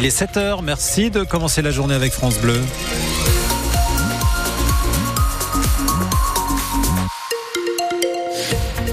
[0.00, 2.60] Il est 7h, merci de commencer la journée avec France Bleu.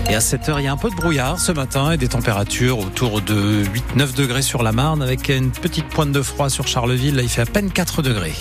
[0.09, 2.79] Et à 7h, il y a un peu de brouillard ce matin et des températures
[2.79, 3.63] autour de
[3.95, 7.15] 8-9 degrés sur la Marne avec une petite pointe de froid sur Charleville.
[7.17, 8.33] Là, il fait à peine 4 degrés.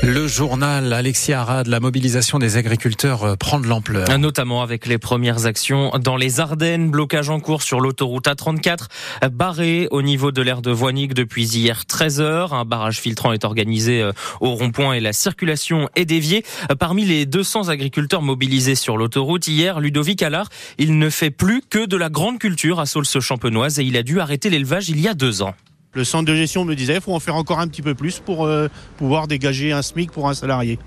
[0.00, 4.16] Le journal Alexis Arad, la mobilisation des agriculteurs euh, prend de l'ampleur.
[4.16, 8.86] Notamment avec les premières actions dans les Ardennes, blocage en cours sur l'autoroute A34,
[9.32, 12.54] barré au niveau de l'aire de Voinic depuis hier 13 heures.
[12.54, 16.44] Un barrage filtrant est organisé euh, au rond-point et la circulation est déviée.
[16.78, 21.86] Parmi les 200 agriculteurs mobilisés sur l'autoroute hier, Ludovic Allard, il ne fait plus que
[21.86, 25.14] de la grande culture à Saulce-Champenoise et il a dû arrêter l'élevage il y a
[25.14, 25.54] deux ans.
[25.94, 28.18] Le centre de gestion me disait, il faut en faire encore un petit peu plus
[28.18, 30.78] pour euh, pouvoir dégager un SMIC pour un salarié.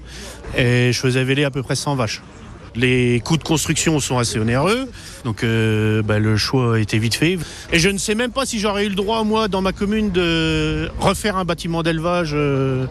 [0.55, 2.21] Et je faisais véler à peu près 100 vaches.
[2.75, 4.89] Les coûts de construction sont assez onéreux,
[5.25, 7.37] donc euh, bah, le choix été vite fait.
[7.73, 10.11] Et je ne sais même pas si j'aurais eu le droit, moi, dans ma commune,
[10.11, 12.31] de refaire un bâtiment d'élevage.
[12.33, 12.85] Euh,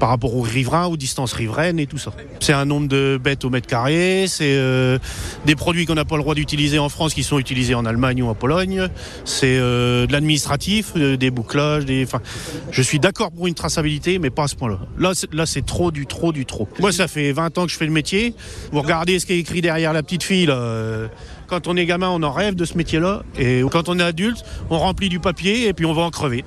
[0.00, 2.12] par rapport aux riverains, aux distances riveraines et tout ça.
[2.40, 4.98] C'est un nombre de bêtes au mètre carré, c'est euh,
[5.44, 8.22] des produits qu'on n'a pas le droit d'utiliser en France qui sont utilisés en Allemagne
[8.22, 8.88] ou en Pologne,
[9.24, 12.02] c'est euh, de l'administratif, euh, des bouclages, des...
[12.02, 12.20] Enfin,
[12.72, 14.78] je suis d'accord pour une traçabilité, mais pas à ce point-là.
[14.98, 16.66] Là, là c'est trop du trop du trop.
[16.80, 18.34] Moi, ça fait 20 ans que je fais le métier.
[18.72, 20.50] Vous regardez ce qui est écrit derrière la petite fille,
[21.46, 23.22] quand on est gamin, on en rêve de ce métier-là.
[23.38, 26.44] Et quand on est adulte, on remplit du papier et puis on va en crever.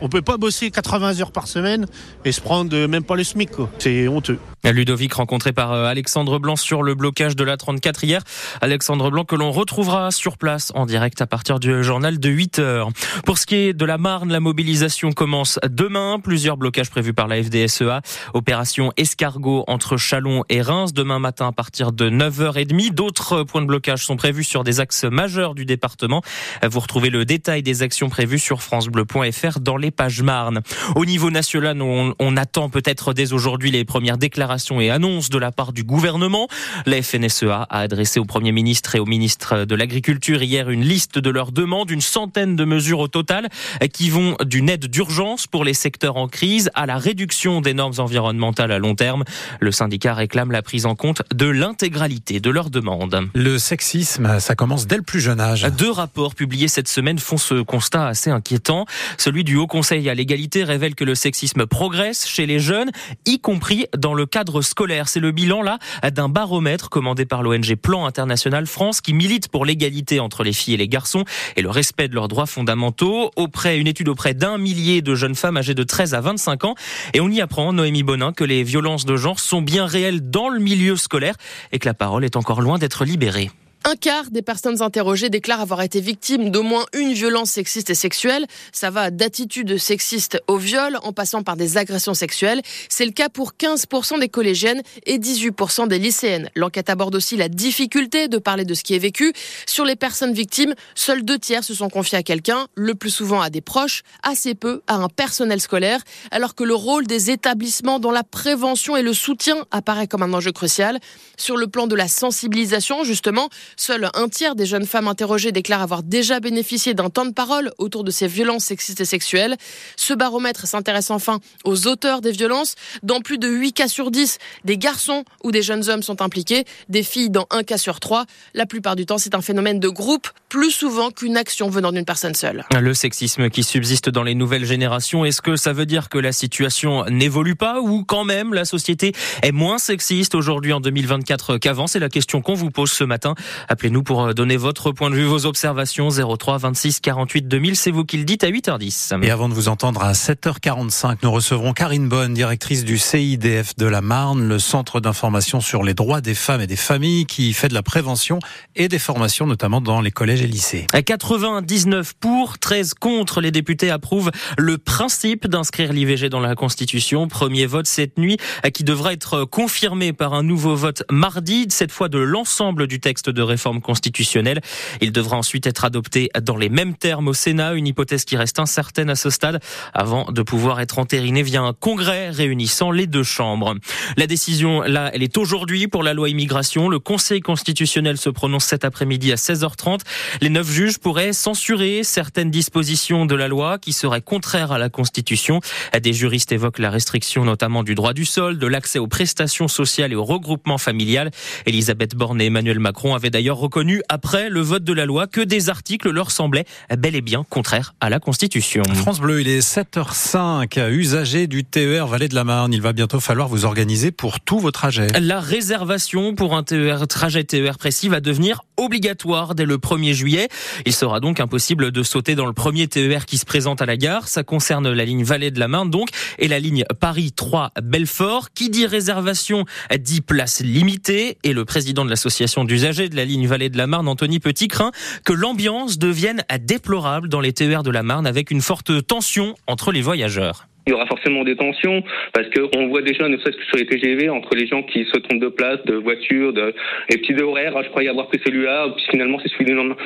[0.00, 1.86] On peut pas bosser 80 heures par semaine
[2.24, 3.50] et se prendre même pas le SMIC.
[3.78, 4.38] C'est honteux.
[4.64, 8.22] Ludovic rencontré par euh, Alexandre Blanc sur le blocage de la 34 hier.
[8.60, 12.58] Alexandre Blanc que l'on retrouvera sur place en direct à partir du journal de 8
[12.58, 12.90] heures.
[13.24, 16.20] Pour ce qui est de la Marne, la mobilisation commence demain.
[16.22, 18.02] Plusieurs blocages prévus par la FDSEA.
[18.34, 22.92] Opération escargot entre Chalon et Reims demain matin à partir de 9h30.
[22.92, 26.22] D'autres points de blocage sont prévus sur des axes majeurs du département.
[26.68, 30.60] Vous retrouvez le détail des actions prévues sur francebleu.fr dans les pages Marne.
[30.96, 35.38] Au niveau national, on, on attend peut-être dès aujourd'hui les premières déclarations et annonces de
[35.38, 36.48] la part du gouvernement.
[36.86, 41.18] La FNSEA a adressé au Premier ministre et au ministre de l'Agriculture hier une liste
[41.18, 43.48] de leurs demandes, une centaine de mesures au total
[43.92, 47.94] qui vont d'une aide d'urgence pour les secteurs en crise à la réduction des normes
[47.98, 49.24] environnementales à long terme.
[49.60, 53.28] Le syndicat réclame la prise en compte de l'intégralité de leurs demandes.
[53.34, 55.66] Le sexisme, ça commence dès le plus jeune âge.
[55.76, 58.86] Deux rapports publiés cette semaine font ce constat assez inquiétant.
[59.16, 62.90] Celui du Haut Conseil à l'égalité révèle que le sexisme progresse chez les jeunes,
[63.26, 65.08] y compris dans le cadre scolaire.
[65.08, 65.78] C'est le bilan là
[66.12, 70.74] d'un baromètre commandé par l'ONG Plan International France qui milite pour l'égalité entre les filles
[70.74, 71.24] et les garçons
[71.56, 73.30] et le respect de leurs droits fondamentaux.
[73.36, 76.74] Auprès une étude auprès d'un millier de jeunes femmes âgées de 13 à 25 ans
[77.14, 80.48] et on y apprend Noémie Bonin que les violences de genre sont bien réelles dans
[80.48, 81.34] le milieu scolaire
[81.70, 83.50] et que la parole est encore loin d'être libérée.
[83.84, 87.94] Un quart des personnes interrogées déclarent avoir été victimes d'au moins une violence sexiste et
[87.94, 88.44] sexuelle.
[88.72, 92.60] Ça va d'attitudes sexistes au viol en passant par des agressions sexuelles.
[92.88, 96.50] C'est le cas pour 15% des collégiennes et 18% des lycéennes.
[96.54, 99.32] L'enquête aborde aussi la difficulté de parler de ce qui est vécu.
[99.64, 103.40] Sur les personnes victimes, seuls deux tiers se sont confiés à quelqu'un, le plus souvent
[103.40, 106.00] à des proches, assez peu à un personnel scolaire,
[106.30, 110.34] alors que le rôle des établissements dans la prévention et le soutien apparaît comme un
[110.34, 110.98] enjeu crucial.
[111.38, 115.82] Sur le plan de la sensibilisation, justement, Seul un tiers des jeunes femmes interrogées déclarent
[115.82, 119.56] avoir déjà bénéficié d'un temps de parole autour de ces violences sexistes et sexuelles.
[119.96, 122.74] Ce baromètre s'intéresse enfin aux auteurs des violences.
[123.02, 126.64] Dans plus de 8 cas sur 10, des garçons ou des jeunes hommes sont impliqués,
[126.88, 128.26] des filles dans un cas sur 3.
[128.54, 132.04] La plupart du temps, c'est un phénomène de groupe, plus souvent qu'une action venant d'une
[132.04, 132.64] personne seule.
[132.78, 136.32] Le sexisme qui subsiste dans les nouvelles générations, est-ce que ça veut dire que la
[136.32, 139.12] situation n'évolue pas ou quand même la société
[139.42, 141.86] est moins sexiste aujourd'hui en 2024 qu'avant?
[141.86, 143.34] C'est la question qu'on vous pose ce matin.
[143.68, 147.76] Appelez-nous pour euh, donner votre point de vue, vos observations 03 26 48 2000.
[147.76, 149.22] C'est vous qui le dites à 8h10.
[149.22, 153.86] Et avant de vous entendre à 7h45, nous recevrons Karine Bonne, directrice du CIDF de
[153.86, 157.68] la Marne, le centre d'information sur les droits des femmes et des familles qui fait
[157.68, 158.38] de la prévention
[158.76, 160.86] et des formations notamment dans les collèges et lycées.
[160.92, 167.28] À 99 pour, 13 contre, les députés approuvent le principe d'inscrire l'IVG dans la Constitution.
[167.28, 168.36] Premier vote cette nuit
[168.72, 173.30] qui devra être confirmé par un nouveau vote mardi, cette fois de l'ensemble du texte
[173.30, 174.60] de réforme constitutionnelle.
[175.00, 178.60] Il devra ensuite être adopté dans les mêmes termes au Sénat, une hypothèse qui reste
[178.60, 179.60] incertaine à ce stade,
[179.94, 183.74] avant de pouvoir être entériné via un congrès réunissant les deux chambres.
[184.16, 186.88] La décision, là, elle est aujourd'hui pour la loi immigration.
[186.88, 190.00] Le Conseil constitutionnel se prononce cet après-midi à 16h30.
[190.40, 194.88] Les neuf juges pourraient censurer certaines dispositions de la loi qui seraient contraires à la
[194.88, 195.60] Constitution.
[196.00, 200.12] Des juristes évoquent la restriction notamment du droit du sol, de l'accès aux prestations sociales
[200.12, 201.30] et au regroupement familial.
[201.66, 205.40] Elisabeth Borne et Emmanuel Macron avaient d'ailleurs reconnu après le vote de la loi que
[205.40, 206.64] des articles leur semblaient
[206.98, 208.82] bel et bien contraires à la Constitution.
[208.96, 210.90] France Bleu, il est 7h05.
[210.90, 214.58] Usager du TER Vallée de la Marne, il va bientôt falloir vous organiser pour tous
[214.58, 215.06] vos trajets.
[215.20, 220.48] La réservation pour un TER, trajet TER précis va devenir obligatoire dès le 1er juillet.
[220.86, 223.96] Il sera donc impossible de sauter dans le premier TER qui se présente à la
[223.96, 224.28] gare.
[224.28, 226.08] Ça concerne la ligne Vallée de la Marne donc
[226.38, 228.50] et la ligne Paris 3 Belfort.
[228.54, 229.64] Qui dit réservation
[229.98, 233.86] dit place limitée et le président de l'association d'usagers de la ligne Vallée de la
[233.86, 234.92] Marne, Anthony Petit, craint
[235.24, 239.92] que l'ambiance devienne déplorable dans les TER de la Marne avec une forte tension entre
[239.92, 242.02] les voyageurs il y aura forcément des tensions
[242.32, 245.18] parce qu'on voit déjà, ne serait-ce que sur les TGV, entre les gens qui se
[245.18, 246.74] trompent de place, de voiture, de
[247.10, 247.74] les petits horaires.
[247.76, 249.96] Ah, je croyais avoir pris celui-là, puis finalement c'est celui du lendemain.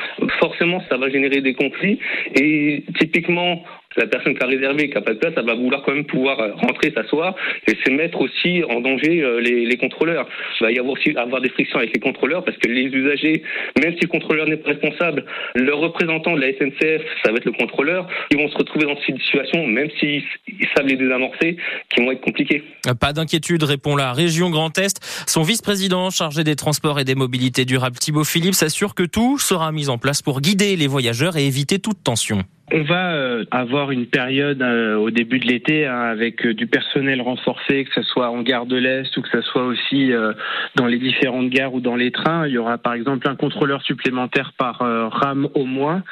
[0.41, 2.01] Forcément, ça va générer des conflits.
[2.35, 3.63] Et typiquement,
[3.97, 6.05] la personne qui a réservé, qui n'a pas de place, elle va vouloir quand même
[6.05, 7.35] pouvoir euh, rentrer, s'asseoir,
[7.69, 10.29] et c'est mettre aussi en danger euh, les, contrôleurs.
[10.61, 13.43] Il va y avoir aussi avoir des frictions avec les contrôleurs parce que les usagers,
[13.83, 15.25] même si le contrôleur n'est pas responsable,
[15.55, 18.97] le représentant de la SNCF, ça va être le contrôleur, ils vont se retrouver dans
[19.07, 20.23] cette situation, même s'ils
[20.77, 21.57] savent les désamorcer,
[21.91, 22.63] qui vont être compliqués.
[23.01, 25.01] Pas d'inquiétude, répond la région Grand Est.
[25.27, 29.73] Son vice-président chargé des transports et des mobilités durables, Thibaut Philippe, s'assure que tout sera
[29.73, 32.45] mis en place pour guider les voyageurs et éviter toute tension.
[32.71, 36.67] On va euh, avoir une période euh, au début de l'été hein, avec euh, du
[36.69, 40.13] personnel renforcé, que ce soit en gare de l'Est ou que ce soit aussi
[40.77, 42.47] dans les différentes gares ou dans les trains.
[42.47, 46.03] Il y aura par exemple un contrôleur supplémentaire par rame au moins.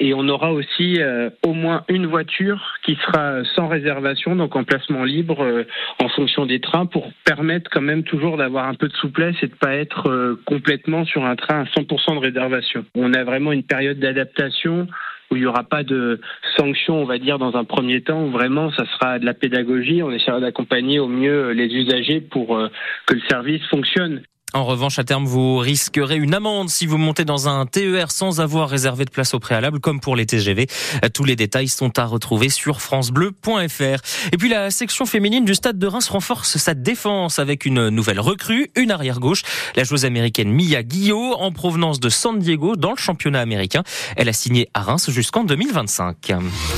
[0.00, 1.00] Et on aura aussi
[1.44, 5.64] au moins une voiture qui sera sans réservation, donc en placement libre
[6.02, 9.48] en fonction des trains pour permettre quand même toujours d'avoir un peu de souplesse et
[9.48, 12.84] de pas être complètement sur un train à 100% de réservation.
[12.94, 14.86] On a vraiment une période d'adaptation
[15.30, 16.20] où il n'y aura pas de
[16.56, 20.02] sanctions, on va dire, dans un premier temps, où vraiment ça sera de la pédagogie,
[20.02, 22.68] on essaiera d'accompagner au mieux les usagers pour euh,
[23.06, 24.22] que le service fonctionne.
[24.56, 28.40] En revanche, à terme, vous risquerez une amende si vous montez dans un TER sans
[28.40, 30.66] avoir réservé de place au préalable, comme pour les TGV.
[31.12, 34.00] Tous les détails sont à retrouver sur francebleu.fr.
[34.32, 38.18] Et puis la section féminine du Stade de Reims renforce sa défense avec une nouvelle
[38.18, 39.42] recrue, une arrière gauche,
[39.76, 43.82] la joueuse américaine Mia Guillot, en provenance de San Diego dans le championnat américain.
[44.16, 46.32] Elle a signé à Reims jusqu'en 2025.